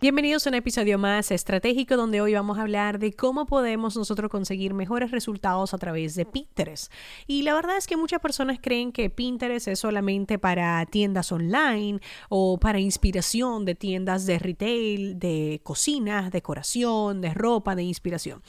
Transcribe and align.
Bienvenidos 0.00 0.46
a 0.46 0.50
un 0.50 0.54
episodio 0.54 0.96
más 0.96 1.32
estratégico 1.32 1.96
donde 1.96 2.20
hoy 2.20 2.32
vamos 2.32 2.56
a 2.56 2.62
hablar 2.62 3.00
de 3.00 3.14
cómo 3.14 3.46
podemos 3.46 3.96
nosotros 3.96 4.30
conseguir 4.30 4.72
mejores 4.72 5.10
resultados 5.10 5.74
a 5.74 5.78
través 5.78 6.14
de 6.14 6.24
Pinterest. 6.24 6.92
Y 7.26 7.42
la 7.42 7.52
verdad 7.52 7.76
es 7.76 7.88
que 7.88 7.96
muchas 7.96 8.20
personas 8.20 8.60
creen 8.62 8.92
que 8.92 9.10
Pinterest 9.10 9.66
es 9.66 9.80
solamente 9.80 10.38
para 10.38 10.86
tiendas 10.86 11.32
online 11.32 11.98
o 12.28 12.60
para 12.60 12.78
inspiración 12.78 13.64
de 13.64 13.74
tiendas 13.74 14.24
de 14.24 14.38
retail, 14.38 15.18
de 15.18 15.60
cocina, 15.64 16.30
decoración, 16.30 17.20
de 17.20 17.34
ropa, 17.34 17.74
de 17.74 17.82
inspiración. 17.82 18.40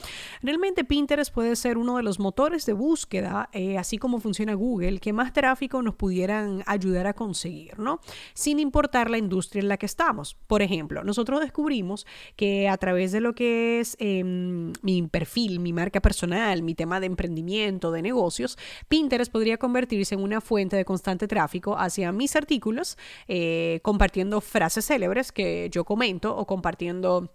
Realmente 0.42 0.84
Pinterest 0.84 1.34
puede 1.34 1.56
ser 1.56 1.78
uno 1.78 1.96
de 1.96 2.04
los 2.04 2.20
motores 2.20 2.64
de 2.64 2.74
búsqueda, 2.74 3.48
eh, 3.52 3.76
así 3.76 3.98
como 3.98 4.20
funciona 4.20 4.54
Google, 4.54 5.00
que 5.00 5.12
más 5.12 5.32
tráfico 5.32 5.82
nos 5.82 5.96
pudieran 5.96 6.62
ayudar 6.66 7.08
a 7.08 7.14
conseguir, 7.14 7.76
¿no? 7.80 7.98
Sin 8.34 8.60
importar 8.60 9.10
la 9.10 9.18
industria 9.18 9.62
en 9.62 9.68
la 9.68 9.78
que 9.78 9.86
estamos. 9.86 10.36
Por 10.46 10.62
ejemplo, 10.62 11.02
nosotros 11.02 11.39
descubrimos 11.40 12.06
que 12.36 12.68
a 12.68 12.76
través 12.76 13.12
de 13.12 13.20
lo 13.20 13.34
que 13.34 13.80
es 13.80 13.96
em, 13.98 14.72
mi 14.82 15.02
perfil, 15.02 15.60
mi 15.60 15.72
marca 15.72 16.00
personal, 16.00 16.62
mi 16.62 16.74
tema 16.74 17.00
de 17.00 17.06
emprendimiento, 17.06 17.90
de 17.90 18.02
negocios, 18.02 18.58
Pinterest 18.88 19.32
podría 19.32 19.56
convertirse 19.58 20.14
en 20.14 20.22
una 20.22 20.40
fuente 20.40 20.76
de 20.76 20.84
constante 20.84 21.26
tráfico 21.26 21.76
hacia 21.78 22.12
mis 22.12 22.36
artículos, 22.36 22.96
eh, 23.28 23.80
compartiendo 23.82 24.40
frases 24.40 24.86
célebres 24.86 25.32
que 25.32 25.68
yo 25.70 25.84
comento 25.84 26.36
o 26.36 26.46
compartiendo 26.46 27.30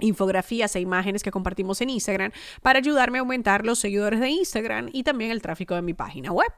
infografías 0.00 0.74
e 0.76 0.80
imágenes 0.80 1.22
que 1.22 1.30
compartimos 1.30 1.80
en 1.80 1.90
Instagram 1.90 2.32
para 2.62 2.78
ayudarme 2.78 3.18
a 3.18 3.20
aumentar 3.20 3.64
los 3.64 3.78
seguidores 3.78 4.20
de 4.20 4.30
Instagram 4.30 4.88
y 4.92 5.02
también 5.02 5.30
el 5.30 5.42
tráfico 5.42 5.74
de 5.74 5.82
mi 5.82 5.94
página 5.94 6.32
web. 6.32 6.52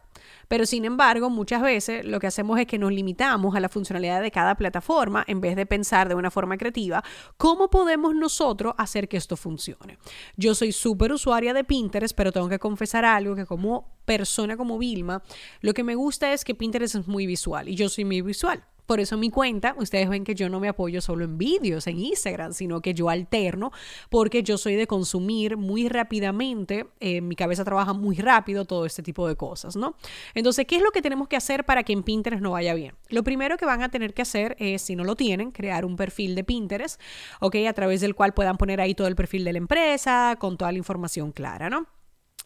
Pero 0.48 0.66
sin 0.66 0.84
embargo, 0.84 1.30
muchas 1.30 1.62
veces 1.62 2.04
lo 2.04 2.20
que 2.20 2.26
hacemos 2.26 2.58
es 2.58 2.66
que 2.66 2.78
nos 2.78 2.92
limitamos 2.92 3.54
a 3.56 3.60
la 3.60 3.68
funcionalidad 3.68 4.22
de 4.22 4.30
cada 4.30 4.54
plataforma 4.54 5.24
en 5.26 5.40
vez 5.40 5.56
de 5.56 5.66
pensar 5.66 6.08
de 6.08 6.14
una 6.14 6.30
forma 6.30 6.56
creativa 6.56 7.02
cómo 7.36 7.70
podemos 7.70 8.14
nosotros 8.14 8.74
hacer 8.78 9.08
que 9.08 9.16
esto 9.16 9.36
funcione. 9.36 9.98
Yo 10.36 10.54
soy 10.54 10.72
súper 10.72 11.12
usuaria 11.12 11.54
de 11.54 11.64
Pinterest, 11.64 12.16
pero 12.16 12.32
tengo 12.32 12.48
que 12.48 12.58
confesar 12.58 13.04
algo 13.04 13.34
que 13.34 13.46
como 13.46 13.94
persona 14.04 14.56
como 14.56 14.78
Vilma, 14.78 15.22
lo 15.60 15.72
que 15.72 15.82
me 15.82 15.94
gusta 15.94 16.32
es 16.32 16.44
que 16.44 16.54
Pinterest 16.54 16.94
es 16.94 17.06
muy 17.08 17.26
visual 17.26 17.68
y 17.68 17.74
yo 17.74 17.88
soy 17.88 18.04
muy 18.04 18.20
visual. 18.22 18.64
Por 18.86 19.00
eso 19.00 19.16
mi 19.16 19.30
cuenta, 19.30 19.74
ustedes 19.78 20.08
ven 20.08 20.24
que 20.24 20.34
yo 20.34 20.48
no 20.48 20.60
me 20.60 20.68
apoyo 20.68 21.00
solo 21.00 21.24
en 21.24 21.38
vídeos, 21.38 21.86
en 21.86 21.98
Instagram, 21.98 22.52
sino 22.52 22.80
que 22.80 22.94
yo 22.94 23.08
alterno, 23.08 23.72
porque 24.10 24.42
yo 24.42 24.58
soy 24.58 24.74
de 24.74 24.86
consumir 24.86 25.56
muy 25.56 25.88
rápidamente, 25.88 26.86
eh, 27.00 27.20
mi 27.20 27.34
cabeza 27.34 27.64
trabaja 27.64 27.92
muy 27.92 28.16
rápido, 28.16 28.64
todo 28.64 28.84
este 28.84 29.02
tipo 29.02 29.26
de 29.26 29.36
cosas, 29.36 29.76
¿no? 29.76 29.96
Entonces, 30.34 30.66
¿qué 30.66 30.76
es 30.76 30.82
lo 30.82 30.90
que 30.90 31.02
tenemos 31.02 31.28
que 31.28 31.36
hacer 31.36 31.64
para 31.64 31.82
que 31.82 31.92
en 31.92 32.02
Pinterest 32.02 32.42
no 32.42 32.50
vaya 32.50 32.74
bien? 32.74 32.94
Lo 33.08 33.24
primero 33.24 33.56
que 33.56 33.64
van 33.64 33.82
a 33.82 33.88
tener 33.88 34.12
que 34.12 34.22
hacer 34.22 34.56
es, 34.58 34.82
si 34.82 34.96
no 34.96 35.04
lo 35.04 35.16
tienen, 35.16 35.50
crear 35.50 35.84
un 35.84 35.96
perfil 35.96 36.34
de 36.34 36.44
Pinterest, 36.44 37.00
¿ok? 37.40 37.56
A 37.68 37.72
través 37.72 38.00
del 38.00 38.14
cual 38.14 38.34
puedan 38.34 38.56
poner 38.56 38.80
ahí 38.80 38.94
todo 38.94 39.08
el 39.08 39.16
perfil 39.16 39.44
de 39.44 39.52
la 39.52 39.58
empresa, 39.58 40.36
con 40.38 40.56
toda 40.56 40.72
la 40.72 40.78
información 40.78 41.32
clara, 41.32 41.70
¿no? 41.70 41.86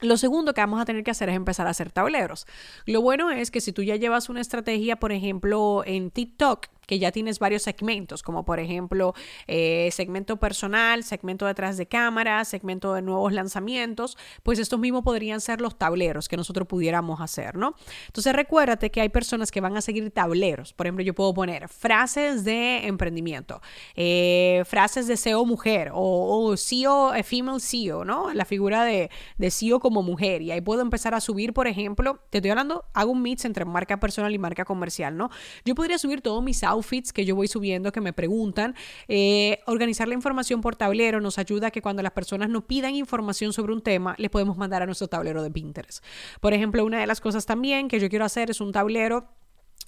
Lo 0.00 0.16
segundo 0.16 0.54
que 0.54 0.60
vamos 0.60 0.80
a 0.80 0.84
tener 0.84 1.02
que 1.02 1.10
hacer 1.10 1.28
es 1.28 1.36
empezar 1.36 1.66
a 1.66 1.70
hacer 1.70 1.90
tableros. 1.90 2.46
Lo 2.86 3.02
bueno 3.02 3.30
es 3.30 3.50
que 3.50 3.60
si 3.60 3.72
tú 3.72 3.82
ya 3.82 3.96
llevas 3.96 4.28
una 4.28 4.40
estrategia, 4.40 4.96
por 4.96 5.12
ejemplo, 5.12 5.82
en 5.84 6.10
TikTok, 6.10 6.68
que 6.88 6.98
ya 6.98 7.12
tienes 7.12 7.38
varios 7.38 7.62
segmentos, 7.62 8.22
como 8.22 8.46
por 8.46 8.58
ejemplo 8.58 9.14
eh, 9.46 9.90
segmento 9.92 10.38
personal, 10.38 11.04
segmento 11.04 11.44
detrás 11.44 11.76
de 11.76 11.86
cámara, 11.86 12.44
segmento 12.46 12.94
de 12.94 13.02
nuevos 13.02 13.32
lanzamientos, 13.34 14.16
pues 14.42 14.58
estos 14.58 14.80
mismos 14.80 15.04
podrían 15.04 15.42
ser 15.42 15.60
los 15.60 15.76
tableros 15.76 16.28
que 16.28 16.38
nosotros 16.38 16.66
pudiéramos 16.66 17.20
hacer, 17.20 17.56
¿no? 17.56 17.74
Entonces 18.06 18.32
recuérdate 18.34 18.90
que 18.90 19.02
hay 19.02 19.10
personas 19.10 19.50
que 19.50 19.60
van 19.60 19.76
a 19.76 19.82
seguir 19.82 20.10
tableros. 20.10 20.72
Por 20.72 20.86
ejemplo, 20.86 21.04
yo 21.04 21.14
puedo 21.14 21.34
poner 21.34 21.68
frases 21.68 22.44
de 22.44 22.86
emprendimiento, 22.86 23.60
eh, 23.94 24.62
frases 24.64 25.06
de 25.06 25.18
CEO 25.18 25.44
mujer 25.44 25.90
o, 25.92 26.56
CEO, 26.56 27.14
eh, 27.14 27.22
female 27.22 27.60
CEO, 27.60 28.06
¿no? 28.06 28.32
La 28.32 28.46
figura 28.46 28.84
de, 28.84 29.10
de 29.36 29.50
CEO 29.50 29.78
como 29.88 30.02
mujer. 30.02 30.42
Y 30.42 30.50
ahí 30.50 30.60
puedo 30.60 30.82
empezar 30.82 31.14
a 31.14 31.20
subir, 31.22 31.54
por 31.54 31.66
ejemplo, 31.66 32.20
te 32.28 32.38
estoy 32.38 32.50
hablando, 32.50 32.84
hago 32.92 33.12
un 33.12 33.22
mix 33.22 33.46
entre 33.46 33.64
marca 33.64 33.98
personal 33.98 34.34
y 34.34 34.38
marca 34.38 34.66
comercial, 34.66 35.16
¿no? 35.16 35.30
Yo 35.64 35.74
podría 35.74 35.96
subir 35.96 36.20
todos 36.20 36.42
mis 36.42 36.62
outfits 36.62 37.10
que 37.10 37.24
yo 37.24 37.34
voy 37.34 37.48
subiendo 37.48 37.90
que 37.90 38.02
me 38.02 38.12
preguntan. 38.12 38.74
Eh, 39.08 39.60
organizar 39.64 40.06
la 40.06 40.12
información 40.12 40.60
por 40.60 40.76
tablero 40.76 41.22
nos 41.22 41.38
ayuda 41.38 41.68
a 41.68 41.70
que 41.70 41.80
cuando 41.80 42.02
las 42.02 42.12
personas 42.12 42.50
nos 42.50 42.64
pidan 42.64 42.96
información 42.96 43.54
sobre 43.54 43.72
un 43.72 43.80
tema, 43.80 44.14
le 44.18 44.28
podemos 44.28 44.58
mandar 44.58 44.82
a 44.82 44.86
nuestro 44.86 45.08
tablero 45.08 45.42
de 45.42 45.50
Pinterest. 45.50 46.04
Por 46.42 46.52
ejemplo, 46.52 46.84
una 46.84 47.00
de 47.00 47.06
las 47.06 47.22
cosas 47.22 47.46
también 47.46 47.88
que 47.88 47.98
yo 47.98 48.10
quiero 48.10 48.26
hacer 48.26 48.50
es 48.50 48.60
un 48.60 48.72
tablero 48.72 49.38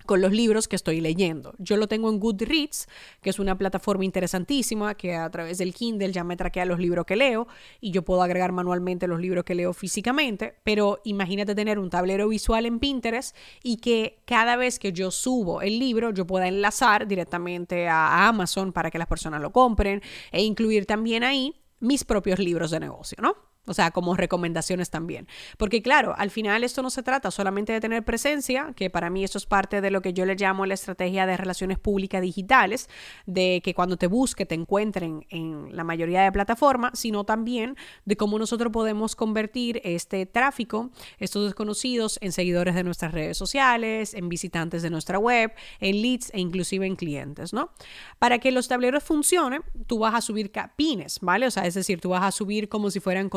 con 0.06 0.20
los 0.20 0.32
libros 0.32 0.68
que 0.68 0.76
estoy 0.76 1.00
leyendo. 1.00 1.54
Yo 1.58 1.76
lo 1.76 1.88
tengo 1.88 2.10
en 2.10 2.18
Goodreads, 2.18 2.88
que 3.22 3.30
es 3.30 3.38
una 3.38 3.56
plataforma 3.56 4.04
interesantísima 4.04 4.94
que 4.94 5.14
a 5.14 5.30
través 5.30 5.58
del 5.58 5.74
Kindle 5.74 6.12
ya 6.12 6.24
me 6.24 6.36
traquea 6.36 6.64
los 6.64 6.78
libros 6.78 7.06
que 7.06 7.16
leo 7.16 7.46
y 7.80 7.90
yo 7.90 8.02
puedo 8.02 8.22
agregar 8.22 8.52
manualmente 8.52 9.06
los 9.06 9.20
libros 9.20 9.44
que 9.44 9.54
leo 9.54 9.72
físicamente, 9.72 10.54
pero 10.64 11.00
imagínate 11.04 11.54
tener 11.54 11.78
un 11.78 11.90
tablero 11.90 12.28
visual 12.28 12.66
en 12.66 12.78
Pinterest 12.78 13.36
y 13.62 13.76
que 13.78 14.22
cada 14.24 14.56
vez 14.56 14.78
que 14.78 14.92
yo 14.92 15.10
subo 15.10 15.62
el 15.62 15.78
libro 15.78 16.10
yo 16.10 16.26
pueda 16.26 16.48
enlazar 16.48 17.06
directamente 17.06 17.88
a 17.88 18.28
Amazon 18.28 18.72
para 18.72 18.90
que 18.90 18.98
las 18.98 19.08
personas 19.08 19.40
lo 19.40 19.52
compren 19.52 20.02
e 20.32 20.42
incluir 20.42 20.86
también 20.86 21.24
ahí 21.24 21.54
mis 21.80 22.04
propios 22.04 22.38
libros 22.38 22.70
de 22.70 22.80
negocio, 22.80 23.18
¿no? 23.20 23.49
O 23.70 23.74
sea, 23.74 23.92
como 23.92 24.16
recomendaciones 24.16 24.90
también. 24.90 25.28
Porque 25.56 25.80
claro, 25.80 26.12
al 26.18 26.30
final 26.30 26.64
esto 26.64 26.82
no 26.82 26.90
se 26.90 27.04
trata 27.04 27.30
solamente 27.30 27.72
de 27.72 27.80
tener 27.80 28.04
presencia, 28.04 28.72
que 28.74 28.90
para 28.90 29.10
mí 29.10 29.22
eso 29.22 29.38
es 29.38 29.46
parte 29.46 29.80
de 29.80 29.92
lo 29.92 30.02
que 30.02 30.12
yo 30.12 30.26
le 30.26 30.34
llamo 30.34 30.66
la 30.66 30.74
estrategia 30.74 31.24
de 31.24 31.36
relaciones 31.36 31.78
públicas 31.78 32.20
digitales, 32.20 32.88
de 33.26 33.60
que 33.62 33.72
cuando 33.72 33.96
te 33.96 34.08
busque 34.08 34.44
te 34.44 34.56
encuentren 34.56 35.24
en 35.30 35.68
la 35.76 35.84
mayoría 35.84 36.22
de 36.22 36.32
plataformas, 36.32 36.98
sino 36.98 37.22
también 37.22 37.76
de 38.04 38.16
cómo 38.16 38.40
nosotros 38.40 38.72
podemos 38.72 39.14
convertir 39.14 39.80
este 39.84 40.26
tráfico, 40.26 40.90
estos 41.18 41.44
desconocidos, 41.44 42.18
en 42.20 42.32
seguidores 42.32 42.74
de 42.74 42.82
nuestras 42.82 43.12
redes 43.12 43.36
sociales, 43.36 44.14
en 44.14 44.28
visitantes 44.28 44.82
de 44.82 44.90
nuestra 44.90 45.20
web, 45.20 45.52
en 45.78 46.02
leads 46.02 46.30
e 46.34 46.40
inclusive 46.40 46.86
en 46.86 46.96
clientes, 46.96 47.52
¿no? 47.52 47.70
Para 48.18 48.40
que 48.40 48.50
los 48.50 48.66
tableros 48.66 49.04
funcionen, 49.04 49.62
tú 49.86 50.00
vas 50.00 50.14
a 50.14 50.20
subir 50.20 50.50
capines, 50.50 51.20
¿vale? 51.20 51.46
O 51.46 51.50
sea, 51.52 51.66
es 51.66 51.74
decir, 51.74 52.00
tú 52.00 52.08
vas 52.08 52.24
a 52.24 52.32
subir 52.32 52.68
como 52.68 52.90
si 52.90 52.98
fueran 52.98 53.28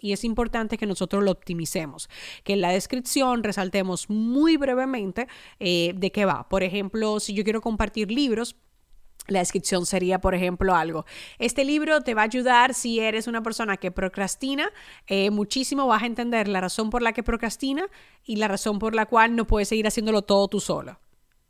y 0.00 0.12
es 0.12 0.24
importante 0.24 0.78
que 0.78 0.86
nosotros 0.86 1.22
lo 1.22 1.30
optimicemos, 1.30 2.08
que 2.44 2.54
en 2.54 2.60
la 2.60 2.70
descripción 2.70 3.42
resaltemos 3.42 4.08
muy 4.08 4.56
brevemente 4.56 5.28
eh, 5.58 5.92
de 5.96 6.12
qué 6.12 6.24
va. 6.24 6.48
Por 6.48 6.62
ejemplo, 6.62 7.20
si 7.20 7.34
yo 7.34 7.44
quiero 7.44 7.60
compartir 7.60 8.10
libros, 8.10 8.56
la 9.28 9.40
descripción 9.40 9.86
sería, 9.86 10.20
por 10.20 10.34
ejemplo, 10.34 10.74
algo. 10.74 11.04
Este 11.38 11.64
libro 11.64 12.00
te 12.02 12.14
va 12.14 12.22
a 12.22 12.26
ayudar 12.26 12.74
si 12.74 13.00
eres 13.00 13.26
una 13.26 13.42
persona 13.42 13.76
que 13.76 13.90
procrastina 13.90 14.70
eh, 15.08 15.30
muchísimo, 15.30 15.86
vas 15.86 16.02
a 16.02 16.06
entender 16.06 16.48
la 16.48 16.60
razón 16.60 16.90
por 16.90 17.02
la 17.02 17.12
que 17.12 17.22
procrastina 17.22 17.88
y 18.24 18.36
la 18.36 18.48
razón 18.48 18.78
por 18.78 18.94
la 18.94 19.06
cual 19.06 19.34
no 19.34 19.46
puedes 19.46 19.68
seguir 19.68 19.86
haciéndolo 19.86 20.22
todo 20.22 20.48
tú 20.48 20.60
solo. 20.60 20.98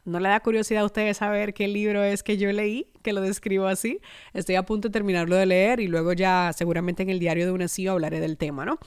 ¿No 0.07 0.21
le 0.21 0.29
da 0.29 0.39
curiosidad 0.39 0.83
a 0.83 0.87
ustedes 0.87 1.17
saber 1.17 1.53
qué 1.53 1.67
libro 1.67 2.05
es 2.05 2.23
que 2.23 2.37
yo 2.37 2.51
leí, 2.53 2.93
que 3.03 3.13
lo 3.13 3.21
describo 3.21 3.67
así? 3.67 4.01
Estoy 4.33 4.55
a 4.55 4.65
punto 4.65 4.87
de 4.89 4.93
terminarlo 4.93 5.35
de 5.35 5.47
leer 5.47 5.81
y 5.81 5.89
luego 5.89 6.13
ya 6.13 6.53
seguramente 6.57 7.03
en 7.03 7.11
el 7.11 7.19
diario 7.19 7.45
de 7.45 7.51
una 7.51 7.67
CEO 7.67 7.93
hablaré 7.93 8.21
del 8.21 8.39
tema, 8.39 8.65
¿no? 8.65 8.79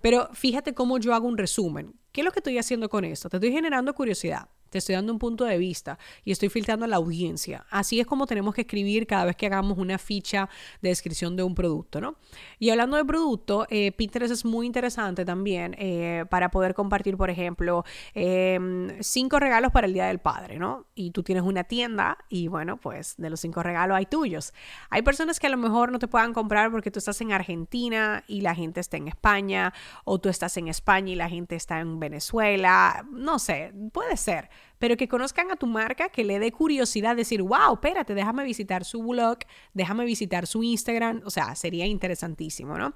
Pero 0.00 0.28
fíjate 0.34 0.74
cómo 0.74 0.98
yo 0.98 1.14
hago 1.14 1.26
un 1.26 1.36
resumen. 1.36 1.94
¿Qué 2.12 2.20
es 2.20 2.24
lo 2.24 2.30
que 2.30 2.38
estoy 2.38 2.58
haciendo 2.58 2.88
con 2.88 3.04
esto? 3.04 3.28
Te 3.28 3.38
estoy 3.38 3.50
generando 3.50 3.92
curiosidad 3.92 4.48
te 4.70 4.78
estoy 4.78 4.94
dando 4.94 5.12
un 5.12 5.18
punto 5.18 5.44
de 5.44 5.58
vista 5.58 5.98
y 6.24 6.32
estoy 6.32 6.48
filtrando 6.48 6.84
a 6.84 6.88
la 6.88 6.96
audiencia. 6.96 7.66
Así 7.70 8.00
es 8.00 8.06
como 8.06 8.26
tenemos 8.26 8.54
que 8.54 8.62
escribir 8.62 9.06
cada 9.06 9.24
vez 9.24 9.36
que 9.36 9.46
hagamos 9.46 9.78
una 9.78 9.98
ficha 9.98 10.48
de 10.82 10.90
descripción 10.90 11.36
de 11.36 11.42
un 11.42 11.54
producto, 11.54 12.00
¿no? 12.00 12.16
Y 12.58 12.70
hablando 12.70 12.96
de 12.96 13.04
producto, 13.04 13.66
eh, 13.70 13.92
Pinterest 13.92 14.32
es 14.32 14.44
muy 14.44 14.66
interesante 14.66 15.24
también 15.24 15.74
eh, 15.78 16.24
para 16.30 16.50
poder 16.50 16.74
compartir, 16.74 17.16
por 17.16 17.30
ejemplo, 17.30 17.84
em, 18.14 19.00
cinco 19.00 19.38
regalos 19.38 19.72
para 19.72 19.86
el 19.86 19.92
Día 19.92 20.06
del 20.06 20.18
Padre, 20.18 20.58
¿no? 20.58 20.86
Y 20.94 21.10
tú 21.10 21.22
tienes 21.22 21.44
una 21.44 21.64
tienda 21.64 22.18
y 22.28 22.48
bueno, 22.48 22.76
pues 22.76 23.14
de 23.16 23.30
los 23.30 23.40
cinco 23.40 23.62
regalos 23.62 23.96
hay 23.96 24.06
tuyos. 24.06 24.52
Hay 24.90 25.02
personas 25.02 25.40
que 25.40 25.46
a 25.46 25.50
lo 25.50 25.56
mejor 25.56 25.92
no 25.92 25.98
te 25.98 26.08
puedan 26.08 26.32
comprar 26.32 26.70
porque 26.70 26.90
tú 26.90 26.98
estás 26.98 27.20
en 27.20 27.32
Argentina 27.32 28.24
y 28.26 28.40
la 28.40 28.54
gente 28.54 28.80
está 28.80 28.96
en 28.96 29.08
España, 29.08 29.72
o 30.04 30.18
tú 30.18 30.28
estás 30.28 30.56
en 30.56 30.68
España 30.68 31.12
y 31.12 31.16
la 31.16 31.28
gente 31.28 31.56
está 31.56 31.80
en 31.80 31.98
Venezuela, 32.00 33.04
no 33.10 33.38
sé, 33.38 33.72
puede 33.92 34.16
ser. 34.16 34.50
Pero 34.78 34.96
que 34.96 35.08
conozcan 35.08 35.50
a 35.50 35.56
tu 35.56 35.66
marca, 35.66 36.08
que 36.08 36.24
le 36.24 36.38
dé 36.38 36.52
curiosidad 36.52 37.16
decir, 37.16 37.42
wow, 37.42 37.74
espérate, 37.74 38.14
déjame 38.14 38.44
visitar 38.44 38.84
su 38.84 39.02
blog, 39.02 39.38
déjame 39.74 40.04
visitar 40.04 40.46
su 40.46 40.62
Instagram, 40.62 41.22
o 41.24 41.30
sea, 41.30 41.54
sería 41.54 41.86
interesantísimo, 41.86 42.78
¿no? 42.78 42.94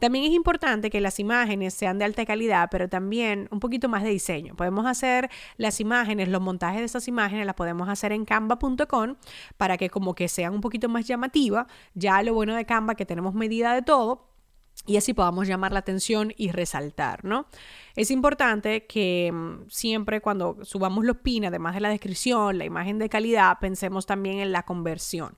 También 0.00 0.24
es 0.24 0.32
importante 0.32 0.90
que 0.90 1.00
las 1.00 1.20
imágenes 1.20 1.74
sean 1.74 1.96
de 1.98 2.04
alta 2.04 2.26
calidad, 2.26 2.68
pero 2.72 2.88
también 2.88 3.46
un 3.52 3.60
poquito 3.60 3.88
más 3.88 4.02
de 4.02 4.10
diseño. 4.10 4.56
Podemos 4.56 4.84
hacer 4.84 5.30
las 5.58 5.78
imágenes, 5.78 6.28
los 6.28 6.42
montajes 6.42 6.80
de 6.80 6.86
esas 6.86 7.06
imágenes, 7.06 7.46
las 7.46 7.54
podemos 7.54 7.88
hacer 7.88 8.10
en 8.10 8.24
canva.com 8.24 9.14
para 9.56 9.76
que 9.76 9.90
como 9.90 10.16
que 10.16 10.26
sean 10.26 10.54
un 10.54 10.60
poquito 10.60 10.88
más 10.88 11.06
llamativas. 11.06 11.68
Ya 11.94 12.20
lo 12.22 12.34
bueno 12.34 12.56
de 12.56 12.64
Canva 12.64 12.96
que 12.96 13.06
tenemos 13.06 13.32
medida 13.34 13.74
de 13.74 13.82
todo 13.82 14.31
y 14.86 14.96
así 14.96 15.14
podamos 15.14 15.46
llamar 15.46 15.72
la 15.72 15.80
atención 15.80 16.32
y 16.36 16.50
resaltar, 16.50 17.24
¿no? 17.24 17.46
Es 17.94 18.10
importante 18.10 18.86
que 18.86 19.30
mm, 19.32 19.68
siempre 19.68 20.20
cuando 20.20 20.58
subamos 20.62 21.04
los 21.04 21.18
pins, 21.18 21.46
además 21.46 21.74
de 21.74 21.80
la 21.80 21.88
descripción, 21.90 22.58
la 22.58 22.64
imagen 22.64 22.98
de 22.98 23.08
calidad, 23.08 23.58
pensemos 23.60 24.06
también 24.06 24.38
en 24.38 24.52
la 24.52 24.64
conversión. 24.64 25.36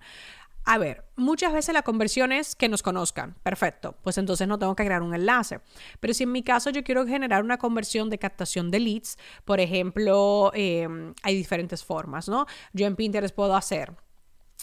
A 0.66 0.78
ver, 0.78 1.04
muchas 1.16 1.52
veces 1.52 1.74
la 1.74 1.82
conversión 1.82 2.32
es 2.32 2.56
que 2.56 2.70
nos 2.70 2.82
conozcan. 2.82 3.34
Perfecto, 3.42 3.96
pues 4.02 4.16
entonces 4.16 4.48
no 4.48 4.58
tengo 4.58 4.74
que 4.74 4.86
crear 4.86 5.02
un 5.02 5.14
enlace. 5.14 5.60
Pero 6.00 6.14
si 6.14 6.22
en 6.22 6.32
mi 6.32 6.42
caso 6.42 6.70
yo 6.70 6.82
quiero 6.82 7.06
generar 7.06 7.42
una 7.42 7.58
conversión 7.58 8.08
de 8.08 8.18
captación 8.18 8.70
de 8.70 8.80
leads, 8.80 9.18
por 9.44 9.60
ejemplo, 9.60 10.52
em, 10.54 11.12
hay 11.22 11.36
diferentes 11.36 11.84
formas, 11.84 12.30
¿no? 12.30 12.46
Yo 12.72 12.86
en 12.86 12.96
Pinterest 12.96 13.34
puedo 13.34 13.54
hacer 13.54 13.92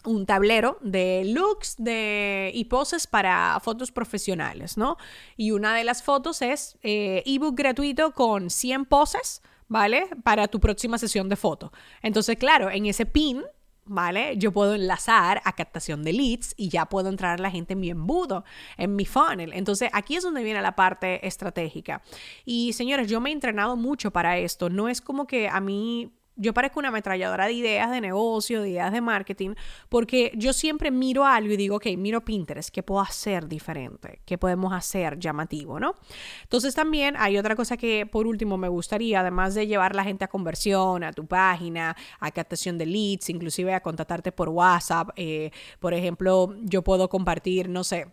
un 0.05 0.25
tablero 0.25 0.77
de 0.81 1.23
looks 1.25 1.75
de, 1.77 2.51
y 2.53 2.65
poses 2.65 3.07
para 3.07 3.59
fotos 3.61 3.91
profesionales, 3.91 4.77
¿no? 4.77 4.97
Y 5.37 5.51
una 5.51 5.75
de 5.75 5.83
las 5.83 6.01
fotos 6.03 6.41
es 6.41 6.77
eh, 6.81 7.23
ebook 7.25 7.55
gratuito 7.55 8.11
con 8.11 8.49
100 8.49 8.85
poses, 8.85 9.41
¿vale? 9.67 10.07
Para 10.23 10.47
tu 10.47 10.59
próxima 10.59 10.97
sesión 10.97 11.29
de 11.29 11.35
foto. 11.35 11.71
Entonces, 12.01 12.37
claro, 12.37 12.71
en 12.71 12.85
ese 12.87 13.05
pin 13.05 13.43
¿vale? 13.85 14.37
Yo 14.37 14.51
puedo 14.51 14.73
enlazar 14.75 15.41
a 15.43 15.53
captación 15.53 16.03
de 16.03 16.13
leads 16.13 16.53
y 16.55 16.69
ya 16.69 16.85
puedo 16.85 17.09
entrar 17.09 17.39
la 17.39 17.51
gente 17.51 17.73
en 17.73 17.79
mi 17.79 17.89
embudo, 17.89 18.43
en 18.77 18.95
mi 18.95 19.05
funnel. 19.05 19.51
Entonces, 19.53 19.89
aquí 19.93 20.15
es 20.15 20.23
donde 20.23 20.43
viene 20.43 20.61
la 20.61 20.75
parte 20.75 21.25
estratégica. 21.27 22.01
Y 22.45 22.73
señores, 22.73 23.09
yo 23.09 23.19
me 23.19 23.29
he 23.29 23.33
entrenado 23.33 23.75
mucho 23.75 24.11
para 24.11 24.37
esto. 24.37 24.69
No 24.69 24.87
es 24.87 25.01
como 25.01 25.27
que 25.27 25.49
a 25.49 25.59
mí 25.59 26.11
yo 26.41 26.53
parezco 26.53 26.79
una 26.79 26.89
ametralladora 26.89 27.45
de 27.45 27.53
ideas 27.53 27.91
de 27.91 28.01
negocio, 28.01 28.61
de 28.61 28.69
ideas 28.69 28.91
de 28.91 28.99
marketing, 28.99 29.53
porque 29.89 30.31
yo 30.35 30.53
siempre 30.53 30.89
miro 30.89 31.25
algo 31.25 31.53
y 31.53 31.57
digo, 31.57 31.75
ok, 31.75 31.85
miro 31.97 32.21
Pinterest, 32.21 32.69
¿qué 32.69 32.81
puedo 32.81 33.01
hacer 33.01 33.47
diferente? 33.47 34.21
¿Qué 34.25 34.37
podemos 34.37 34.73
hacer 34.73 35.19
llamativo, 35.19 35.79
no? 35.79 35.95
Entonces 36.43 36.73
también 36.73 37.15
hay 37.17 37.37
otra 37.37 37.55
cosa 37.55 37.77
que 37.77 38.05
por 38.05 38.25
último 38.25 38.57
me 38.57 38.67
gustaría, 38.67 39.19
además 39.19 39.53
de 39.53 39.67
llevar 39.67 39.95
la 39.95 40.03
gente 40.03 40.25
a 40.25 40.27
conversión, 40.27 41.03
a 41.03 41.13
tu 41.13 41.27
página, 41.27 41.95
a 42.19 42.31
captación 42.31 42.77
de 42.77 42.87
leads, 42.87 43.29
inclusive 43.29 43.73
a 43.73 43.81
contactarte 43.81 44.31
por 44.31 44.49
WhatsApp, 44.49 45.09
eh, 45.15 45.51
por 45.79 45.93
ejemplo, 45.93 46.55
yo 46.63 46.81
puedo 46.81 47.07
compartir, 47.07 47.69
no 47.69 47.83
sé, 47.83 48.07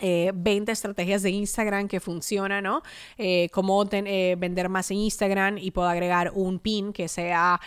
20 0.00 0.70
eh, 0.70 0.72
estrategias 0.72 1.22
de 1.22 1.30
Instagram 1.30 1.88
que 1.88 2.00
funcionan, 2.00 2.64
¿no? 2.64 2.82
Eh, 3.18 3.48
cómo 3.52 3.84
eh, 3.90 4.36
vender 4.38 4.68
más 4.68 4.90
en 4.90 4.98
Instagram 4.98 5.58
y 5.58 5.70
puedo 5.70 5.88
agregar 5.88 6.32
un 6.34 6.58
pin 6.58 6.92
que 6.92 7.08
sea 7.08 7.60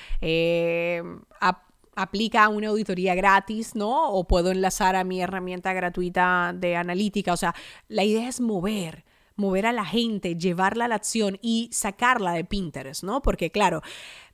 aplica 1.96 2.48
una 2.48 2.70
auditoría 2.70 3.14
gratis, 3.14 3.76
¿no? 3.76 4.12
O 4.12 4.26
puedo 4.26 4.52
enlazar 4.52 4.96
a 4.96 5.04
mi 5.04 5.22
herramienta 5.22 5.74
gratuita 5.74 6.54
de 6.56 6.78
analítica. 6.78 7.34
O 7.34 7.38
sea, 7.38 7.54
la 7.90 8.04
idea 8.04 8.30
es 8.30 8.40
mover 8.40 9.04
mover 9.40 9.66
a 9.66 9.72
la 9.72 9.86
gente, 9.86 10.36
llevarla 10.36 10.86
a 10.86 10.88
la 10.90 10.96
acción 10.96 11.40
y 11.42 11.70
sacarla 11.72 12.34
de 12.34 12.44
Pinterest, 12.44 13.04
¿no? 13.04 13.22
Porque 13.22 13.52
claro, 13.52 13.82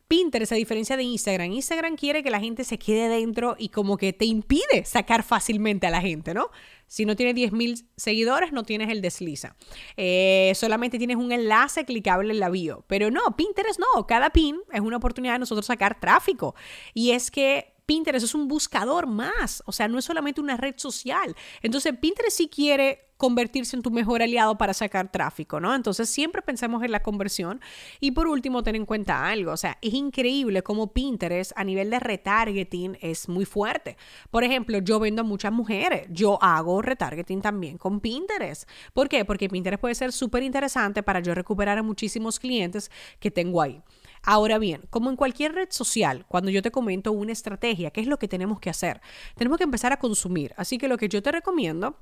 Pinterest, 0.08 0.52
a 0.52 0.56
diferencia 0.56 0.98
de 0.98 1.04
Instagram, 1.04 1.52
Instagram 1.52 1.96
quiere 1.96 2.22
que 2.22 2.30
la 2.30 2.40
gente 2.40 2.64
se 2.64 2.78
quede 2.78 3.10
dentro 3.10 3.56
y 3.58 3.70
como 3.70 3.98
que 3.98 4.14
te 4.14 4.26
impide 4.26 4.86
sacar 4.86 5.24
fácilmente 5.24 5.88
a 5.88 5.90
la 5.90 6.02
gente, 6.02 6.34
¿no? 6.34 6.52
Si 6.88 7.06
no 7.06 7.16
tienes 7.16 7.36
10.000 7.36 7.88
seguidores, 7.98 8.52
no 8.52 8.64
tienes 8.64 8.90
el 8.90 9.02
desliza. 9.02 9.56
Eh, 9.98 10.52
solamente 10.56 11.00
tienes 11.00 11.18
un 11.18 11.32
enlace 11.32 11.86
clicable 11.86 12.32
en 12.32 12.40
la 12.40 12.50
bio. 12.50 12.86
Pero 12.88 13.10
no, 13.10 13.36
Pinterest 13.36 13.80
no. 13.80 14.06
Cada 14.06 14.30
pin 14.30 14.60
es 14.72 14.82
una 14.82 14.98
oportunidad 14.98 15.34
de 15.34 15.40
nosotros 15.40 15.66
sacar 15.66 16.00
tráfico. 16.00 16.54
Y 16.94 17.12
es 17.12 17.32
que 17.32 17.74
Pinterest 17.86 18.26
es 18.26 18.36
un 18.36 18.48
buscador 18.48 19.08
más, 19.08 19.62
o 19.66 19.72
sea, 19.72 19.88
no 19.88 20.00
es 20.00 20.06
solamente 20.06 20.42
una 20.42 20.58
red 20.58 20.76
social. 20.78 21.36
Entonces, 21.62 21.94
Pinterest 22.00 22.38
sí 22.38 22.48
quiere 22.48 23.05
convertirse 23.18 23.76
en 23.76 23.82
tu 23.82 23.92
mejor 23.92 24.22
aliado 24.22 24.58
para 24.58 24.74
sacar 24.74 25.12
tráfico, 25.12 25.60
¿no? 25.60 25.74
Entonces, 25.74 26.10
siempre 26.10 26.42
pensemos 26.42 26.84
en 26.84 26.92
la 26.92 27.02
conversión. 27.02 27.62
Y 28.00 28.12
por 28.12 28.28
último, 28.28 28.64
ten 28.64 28.76
en 28.76 28.86
cuenta 28.86 29.28
algo, 29.28 29.52
o 29.52 29.58
sea, 29.58 29.78
es 29.82 29.94
increíble 29.94 30.64
cómo 30.64 30.94
Pinterest 30.94 31.52
a 31.56 31.64
nivel 31.64 31.90
de 31.90 32.00
retargeting 32.00 32.98
es 33.02 33.30
muy 33.30 33.46
fuerte. 33.46 33.98
Por 34.30 34.44
ejemplo, 34.44 34.80
yo 34.80 35.00
vendo 35.00 35.22
a 35.22 35.26
muchas 35.26 35.52
mujeres, 35.52 36.08
yo 36.10 36.42
hago 36.42 36.82
retargeting 36.82 37.42
también 37.42 37.78
con 37.78 38.00
Pinterest. 38.00 38.70
¿Por 38.94 39.10
qué? 39.10 39.26
Porque 39.26 39.50
Pinterest 39.50 39.82
puede 39.82 39.96
ser 39.96 40.12
súper 40.12 40.44
interesante 40.44 41.04
para 41.04 41.20
yo 41.20 41.34
recuperar 41.34 41.78
a 41.78 41.84
muchísimos 41.84 42.40
clientes 42.40 42.92
que 43.20 43.32
tengo 43.32 43.62
ahí. 43.62 43.82
Ahora 44.24 44.58
bien, 44.58 44.82
como 44.90 45.12
en 45.12 45.16
cualquier 45.16 45.54
red 45.54 45.68
social, 45.70 46.26
cuando 46.28 46.50
yo 46.50 46.64
te 46.64 46.72
comento 46.72 47.12
una 47.12 47.32
estrategia, 47.32 47.92
¿qué 47.92 48.02
es 48.02 48.08
lo 48.08 48.18
que 48.18 48.28
tenemos 48.28 48.60
que 48.60 48.72
hacer? 48.72 49.00
Tenemos 49.36 49.60
que 49.60 49.64
empezar 49.64 49.94
a 49.94 49.98
consumir. 49.98 50.54
Así 50.58 50.80
que 50.80 50.88
lo 50.88 50.98
que 50.98 51.10
yo 51.10 51.22
te 51.22 51.32
recomiendo 51.32 51.96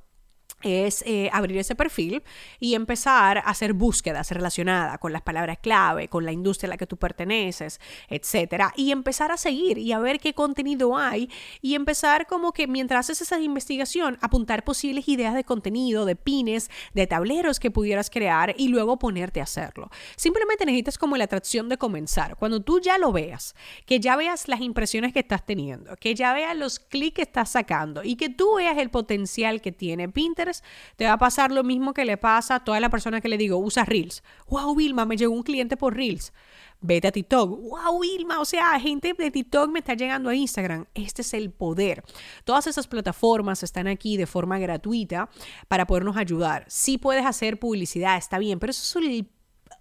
es 0.64 1.04
eh, 1.06 1.30
abrir 1.32 1.58
ese 1.58 1.76
perfil 1.76 2.24
y 2.60 2.76
empezar 2.76 3.38
a 3.38 3.42
hacer 3.42 3.74
búsquedas 3.74 4.32
relacionadas 4.32 4.98
con 5.00 5.14
las 5.14 5.22
palabras 5.22 5.60
clave, 5.60 6.08
con 6.08 6.26
la 6.26 6.32
industria 6.32 6.68
a 6.68 6.72
la 6.72 6.78
que 6.78 6.88
tú 6.88 6.98
perteneces, 6.98 7.80
etcétera, 8.10 8.74
y 8.76 8.92
empezar 8.92 9.32
a 9.32 9.38
seguir 9.38 9.78
y 9.78 9.92
a 9.92 10.00
ver 10.00 10.20
qué 10.20 10.34
contenido 10.34 10.98
hay 10.98 11.30
y 11.62 11.76
empezar 11.76 12.28
como 12.28 12.52
que 12.52 12.68
mientras 12.68 13.10
haces 13.10 13.22
esa 13.22 13.40
investigación, 13.40 14.18
apuntar 14.22 14.64
posibles 14.64 15.08
ideas 15.08 15.34
de 15.36 15.44
contenido, 15.44 16.06
de 16.06 16.16
pines, 16.16 16.70
de 16.94 17.08
tableros 17.08 17.60
que 17.60 17.72
pudieras 17.72 18.10
crear 18.10 18.56
y 18.58 18.70
luego 18.70 18.98
ponerte 18.98 19.40
a 19.40 19.44
hacerlo. 19.44 19.90
Simplemente 20.16 20.66
necesitas 20.66 20.98
como 20.98 21.18
la 21.18 21.26
atracción 21.26 21.70
de 21.70 21.78
comenzar. 21.78 22.36
Cuando 22.38 22.62
tú 22.62 22.80
ya 22.80 22.98
lo 22.98 23.12
veas, 23.12 23.56
que 23.86 24.00
ya 24.00 24.16
veas 24.16 24.48
las 24.48 24.62
impresiones 24.62 25.14
que 25.14 25.20
estás 25.20 25.46
teniendo, 25.46 25.96
que 25.98 26.16
ya 26.16 26.34
veas 26.34 26.56
los 26.56 26.80
clics 26.80 27.14
que 27.14 27.22
estás 27.22 27.52
sacando 27.52 28.04
y 28.04 28.16
que 28.16 28.30
tú 28.30 28.56
veas 28.56 28.78
el 28.78 28.90
potencial 28.90 29.62
que 29.62 29.72
tiene 29.72 30.10
Pinterest, 30.10 30.53
te 30.98 31.06
va 31.06 31.14
a 31.14 31.18
pasar 31.18 31.52
lo 31.52 31.64
mismo 31.64 31.94
que 31.94 32.06
le 32.06 32.18
pasa 32.18 32.56
a 32.56 32.64
toda 32.64 32.80
la 32.80 32.90
persona 32.90 33.22
que 33.22 33.30
le 33.30 33.38
digo, 33.38 33.58
usa 33.58 33.86
Reels. 33.86 34.24
Wow, 34.50 34.76
Vilma, 34.76 35.06
me 35.06 35.18
llegó 35.18 35.34
un 35.34 35.44
cliente 35.44 35.78
por 35.78 35.96
Reels. 35.96 36.34
Vete 36.82 37.08
a 37.08 37.12
TikTok. 37.14 37.50
Wow, 37.50 38.02
Vilma, 38.02 38.40
o 38.42 38.46
sea, 38.46 38.78
gente 38.80 39.14
de 39.18 39.32
TikTok 39.32 39.72
me 39.72 39.80
está 39.80 39.94
llegando 39.94 40.30
a 40.30 40.36
Instagram. 40.36 40.86
Este 40.94 41.22
es 41.22 41.34
el 41.34 41.50
poder. 41.50 42.04
Todas 42.44 42.68
esas 42.68 42.88
plataformas 42.88 43.64
están 43.64 43.88
aquí 43.88 44.18
de 44.18 44.28
forma 44.28 44.60
gratuita 44.60 45.30
para 45.70 45.88
podernos 45.88 46.18
ayudar. 46.18 46.66
Si 46.68 46.98
puedes 46.98 47.26
hacer 47.26 47.58
publicidad, 47.58 48.18
está 48.18 48.38
bien, 48.38 48.60
pero 48.60 48.72
eso 48.72 49.00
es 49.00 49.06
el 49.06 49.30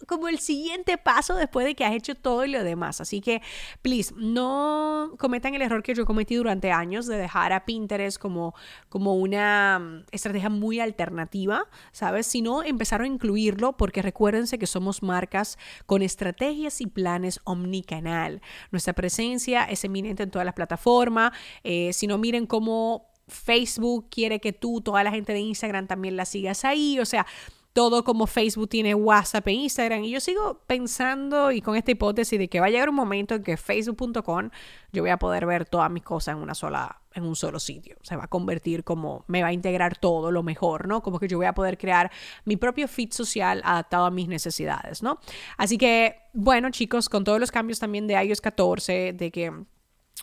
como 0.07 0.27
el 0.27 0.39
siguiente 0.39 0.97
paso 0.97 1.35
después 1.35 1.65
de 1.65 1.75
que 1.75 1.85
has 1.85 1.93
hecho 1.93 2.15
todo 2.15 2.45
y 2.45 2.51
lo 2.51 2.63
demás. 2.63 3.01
Así 3.01 3.21
que, 3.21 3.41
please, 3.81 4.13
no 4.17 5.13
cometan 5.17 5.55
el 5.55 5.61
error 5.61 5.83
que 5.83 5.93
yo 5.93 6.05
cometí 6.05 6.35
durante 6.35 6.71
años 6.71 7.05
de 7.07 7.17
dejar 7.17 7.53
a 7.53 7.65
Pinterest 7.65 8.17
como, 8.17 8.53
como 8.89 9.15
una 9.15 9.79
mm, 9.79 10.05
estrategia 10.11 10.49
muy 10.49 10.79
alternativa, 10.79 11.67
¿sabes? 11.91 12.27
Sino 12.27 12.63
empezar 12.63 13.01
a 13.01 13.07
incluirlo 13.07 13.77
porque 13.77 14.01
recuérdense 14.01 14.59
que 14.59 14.67
somos 14.67 15.03
marcas 15.03 15.57
con 15.85 16.01
estrategias 16.01 16.81
y 16.81 16.87
planes 16.87 17.39
omnicanal. 17.43 18.41
Nuestra 18.71 18.93
presencia 18.93 19.63
es 19.63 19.83
eminente 19.83 20.23
en 20.23 20.31
todas 20.31 20.45
las 20.45 20.55
plataformas. 20.55 21.31
Eh, 21.63 21.93
si 21.93 22.07
no, 22.07 22.17
miren 22.17 22.45
cómo 22.45 23.09
Facebook 23.27 24.09
quiere 24.09 24.39
que 24.39 24.53
tú, 24.53 24.81
toda 24.81 25.03
la 25.03 25.11
gente 25.11 25.33
de 25.33 25.39
Instagram 25.39 25.87
también 25.87 26.15
la 26.15 26.25
sigas 26.25 26.65
ahí. 26.65 26.99
O 26.99 27.05
sea, 27.05 27.25
todo 27.73 28.03
como 28.03 28.27
Facebook 28.27 28.69
tiene 28.69 28.93
WhatsApp 28.95 29.47
e 29.47 29.51
Instagram. 29.51 30.03
Y 30.03 30.11
yo 30.11 30.19
sigo 30.19 30.61
pensando 30.67 31.51
y 31.51 31.61
con 31.61 31.75
esta 31.75 31.91
hipótesis 31.91 32.39
de 32.39 32.47
que 32.47 32.59
va 32.59 32.67
a 32.67 32.69
llegar 32.69 32.89
un 32.89 32.95
momento 32.95 33.35
en 33.35 33.43
que 33.43 33.57
facebook.com 33.57 34.51
yo 34.91 35.01
voy 35.01 35.09
a 35.09 35.17
poder 35.17 35.45
ver 35.45 35.65
todas 35.65 35.89
mis 35.91 36.03
cosas 36.03 36.35
en 36.35 36.41
una 36.41 36.53
sola 36.53 37.01
en 37.15 37.23
un 37.23 37.35
solo 37.35 37.59
sitio. 37.59 37.97
Se 38.01 38.15
va 38.15 38.25
a 38.25 38.27
convertir 38.27 38.83
como 38.83 39.23
me 39.27 39.41
va 39.41 39.49
a 39.49 39.53
integrar 39.53 39.97
todo 39.97 40.31
lo 40.31 40.43
mejor, 40.43 40.87
¿no? 40.87 41.01
Como 41.01 41.19
que 41.19 41.27
yo 41.27 41.37
voy 41.37 41.45
a 41.45 41.53
poder 41.53 41.77
crear 41.77 42.11
mi 42.45 42.57
propio 42.57 42.87
feed 42.87 43.11
social 43.11 43.61
adaptado 43.65 44.05
a 44.05 44.11
mis 44.11 44.27
necesidades, 44.27 45.03
¿no? 45.03 45.19
Así 45.57 45.77
que, 45.77 46.15
bueno, 46.33 46.69
chicos, 46.71 47.09
con 47.09 47.23
todos 47.23 47.39
los 47.39 47.51
cambios 47.51 47.79
también 47.79 48.07
de 48.07 48.23
iOS 48.23 48.41
14, 48.41 49.13
de 49.13 49.31
que 49.31 49.51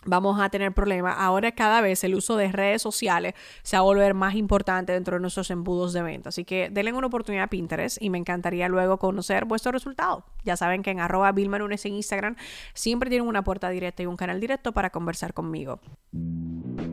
vamos 0.05 0.39
a 0.39 0.49
tener 0.49 0.73
problemas. 0.73 1.15
Ahora 1.17 1.51
cada 1.51 1.81
vez 1.81 2.03
el 2.03 2.15
uso 2.15 2.35
de 2.35 2.51
redes 2.51 2.81
sociales 2.81 3.33
se 3.63 3.75
va 3.75 3.81
a 3.81 3.83
volver 3.83 4.13
más 4.13 4.35
importante 4.35 4.93
dentro 4.93 5.15
de 5.15 5.21
nuestros 5.21 5.51
embudos 5.51 5.93
de 5.93 6.01
venta. 6.01 6.29
Así 6.29 6.43
que 6.43 6.69
denle 6.71 6.93
una 6.93 7.07
oportunidad 7.07 7.45
a 7.45 7.47
Pinterest 7.47 8.01
y 8.01 8.09
me 8.09 8.17
encantaría 8.17 8.67
luego 8.67 8.97
conocer 8.97 9.45
vuestros 9.45 9.73
resultados. 9.73 10.23
Ya 10.43 10.57
saben 10.57 10.81
que 10.81 10.91
en 10.91 10.99
arroba 10.99 11.31
Vilmanunes 11.31 11.85
en 11.85 11.93
Instagram 11.93 12.35
siempre 12.73 13.09
tienen 13.09 13.27
una 13.27 13.43
puerta 13.43 13.69
directa 13.69 14.03
y 14.03 14.07
un 14.07 14.17
canal 14.17 14.39
directo 14.39 14.71
para 14.71 14.89
conversar 14.89 15.33
conmigo. 15.33 15.79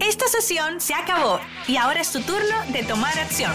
Esta 0.00 0.28
sesión 0.28 0.80
se 0.80 0.94
acabó 0.94 1.40
y 1.66 1.76
ahora 1.76 2.00
es 2.00 2.12
tu 2.12 2.20
turno 2.20 2.56
de 2.72 2.84
tomar 2.84 3.18
acción. 3.18 3.52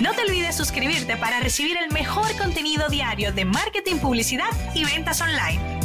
No 0.00 0.12
te 0.12 0.22
olvides 0.22 0.56
suscribirte 0.56 1.16
para 1.16 1.40
recibir 1.40 1.76
el 1.76 1.92
mejor 1.92 2.36
contenido 2.36 2.88
diario 2.88 3.32
de 3.32 3.44
marketing, 3.44 3.96
publicidad 3.96 4.50
y 4.74 4.84
ventas 4.84 5.20
online. 5.20 5.83